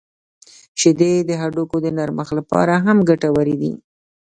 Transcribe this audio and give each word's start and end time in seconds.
•شیدې 0.79 1.13
د 1.29 1.31
هډوکو 1.41 1.77
د 1.81 1.87
نرمښت 1.97 2.33
لپاره 2.39 2.73
هم 2.85 2.97
ګټورې 3.09 3.55
دي. 3.61 3.71